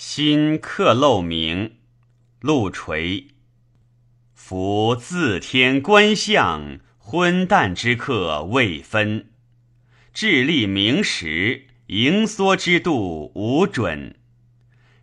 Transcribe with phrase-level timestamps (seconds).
[0.00, 1.72] 新客漏明，
[2.38, 3.26] 陆垂。
[4.32, 9.32] 夫自天观象，昏淡之刻未分。
[10.14, 14.14] 智力明时，盈缩之度无准。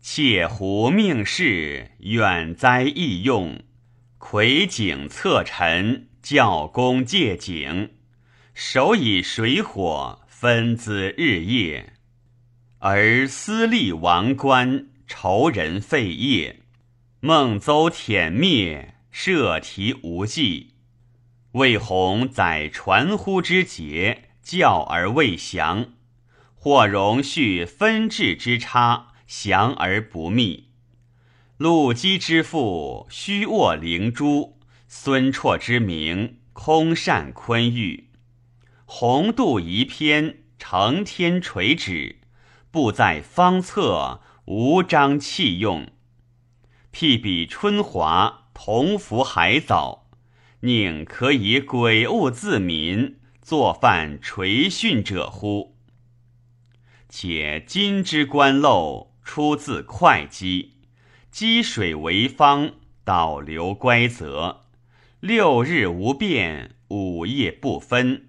[0.00, 3.62] 切胡命事，远哉易用。
[4.16, 7.90] 魁景侧陈，教公借景。
[8.54, 11.92] 手以水火，分资日夜。
[12.80, 16.60] 而私利王冠，仇人废业，
[17.18, 20.74] 孟邹舔灭，社题无忌。
[21.52, 25.86] 魏弘载传呼之节，教而未详；
[26.54, 30.68] 或容续分治之差，降而不密。
[31.56, 38.10] 陆机之父，虚卧灵珠；孙绰之名，空善昆玉。
[38.84, 42.17] 鸿度遗篇，承天垂旨。
[42.78, 45.88] 布在方策，无章弃用。
[46.92, 50.06] 譬比春华，同服海藻，
[50.60, 55.74] 宁可以鬼物自民，作犯垂训者乎？
[57.08, 60.74] 且今之官漏，出自会稽，
[61.32, 64.60] 积水为方，导流乖则，
[65.18, 68.28] 六日无变，五夜不分，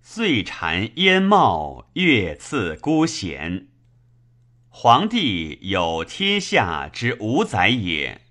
[0.00, 3.68] 岁蝉烟冒，月次孤闲。
[4.74, 8.22] 皇帝有天下之五载也，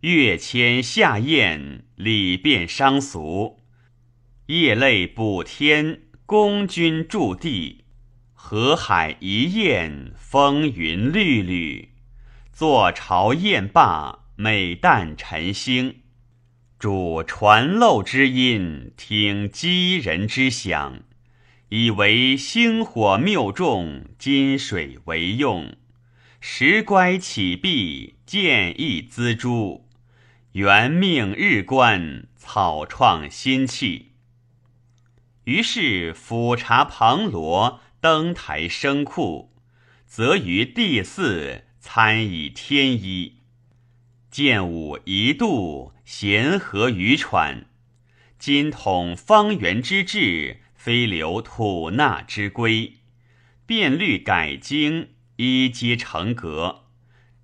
[0.00, 3.60] 月迁夏宴，礼变商俗，
[4.46, 7.84] 夜泪补天，公君驻地，
[8.34, 11.90] 河海一宴，风云律律，
[12.52, 16.00] 坐朝宴罢，美旦晨星，
[16.80, 21.04] 主传漏之音，听击人之响。
[21.70, 25.76] 以为星火谬众，金水为用，
[26.40, 29.86] 时乖起弊，见异资诸，
[30.54, 34.10] 元命日官，草创新气。
[35.44, 39.52] 于是俯察旁罗，登台升库，
[40.04, 43.36] 则于第四参以天一，
[44.28, 47.66] 见武一度，咸和于喘，
[48.40, 50.62] 今统方圆之志。
[50.82, 52.94] 非留吐纳之规，
[53.66, 56.86] 变律改经，一皆成格。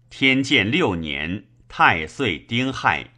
[0.08, 3.10] 天监六年，太岁丁亥，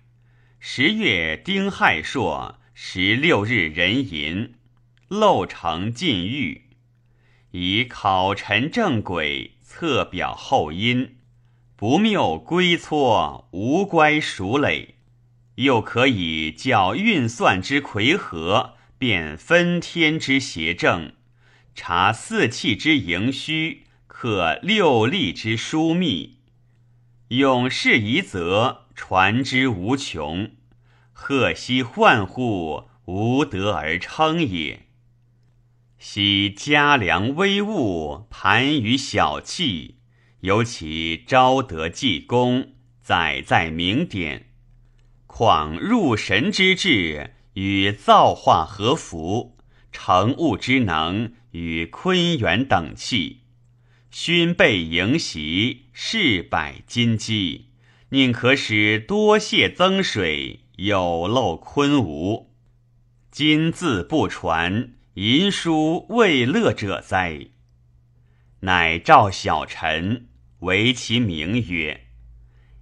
[0.58, 4.54] 十月丁亥朔，十六日壬寅，
[5.06, 6.64] 漏成禁欲，
[7.52, 11.18] 以考辰正轨，测表后因，
[11.76, 14.96] 不谬归错，无乖属累，
[15.54, 18.77] 又可以较运算之魁合。
[18.98, 21.12] 辨分天之邪正，
[21.74, 26.40] 察四气之盈虚，克六力之疏密，
[27.28, 30.50] 永世夷则传之无穷。
[31.12, 34.86] 贺兮患乎，无德而称也。
[35.98, 39.98] 昔嘉良微物，盘于小器，
[40.40, 44.46] 尤其昭德济公，载在名典，
[45.26, 47.34] 况入神之志。
[47.58, 49.56] 与造化合符，
[49.90, 53.40] 成物之能与坤元等气，
[54.12, 57.70] 勋备迎袭，事百金鸡，
[58.10, 62.54] 宁可使多谢增水，有漏坤无？
[63.32, 67.48] 今字不传，淫书未乐者哉？
[68.60, 70.28] 乃召小臣，
[70.60, 72.06] 为其名曰：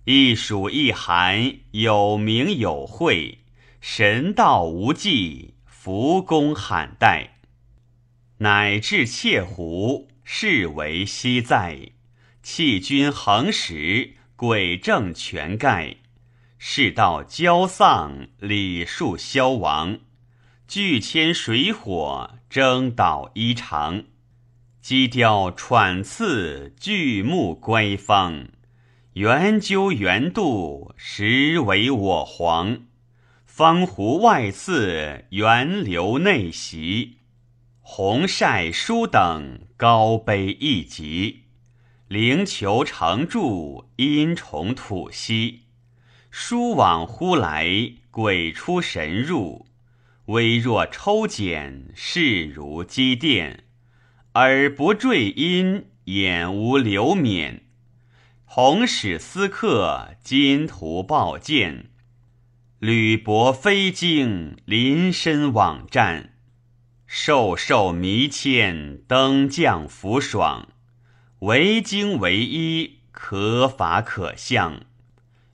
[0.05, 3.39] 一蜀一寒，有名有讳。
[3.89, 7.39] 神道无际，福公罕待，
[8.39, 11.93] 乃至切胡，视为希在。
[12.43, 15.99] 弃君横时，鬼正全盖。
[16.59, 20.01] 世道交丧，礼数消亡。
[20.67, 24.07] 巨千水火，争导衣裳。
[24.83, 28.49] 鸡雕喘刺，巨木乖方。
[29.13, 32.81] 圆究圆度，实为我皇。
[33.57, 37.21] 方湖外次，源流内袭，
[37.81, 41.45] 红晒书等高卑异极，
[42.07, 45.63] 灵球成柱，阴虫吐息，
[46.31, 47.67] 书往忽来，
[48.11, 49.65] 鬼出神入，
[50.27, 53.65] 微若抽茧，势如击电，
[54.35, 57.63] 耳不坠音，眼无流冕，
[58.45, 61.96] 红使司客，金图报剑。
[62.81, 66.29] 履薄飞经，临身往战；
[67.07, 70.69] 瘦瘦弥谦，登降服爽。
[71.39, 74.83] 为经为衣，可法可象。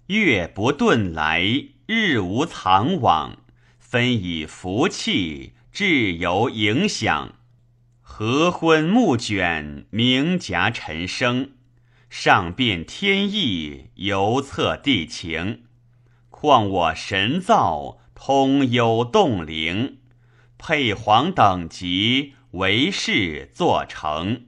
[0.08, 1.44] 月不遁来，
[1.86, 3.38] 日无藏往，
[3.78, 7.34] 分以福气，至有影响。
[8.00, 11.52] 合昏暮卷，明夹尘生，
[12.10, 15.62] 上辨天意，犹测地情。
[16.42, 19.98] 况我神造，通幽洞灵，
[20.58, 24.46] 配皇等级，为事作成。